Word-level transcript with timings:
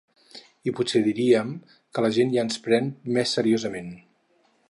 I 0.69 0.71
potser 0.79 1.01
diríem 1.07 1.51
que 1.97 2.05
la 2.07 2.11
gent 2.17 2.33
ja 2.37 2.47
ens 2.47 2.59
pren 2.69 2.91
més 3.19 3.37
seriosament. 3.39 3.93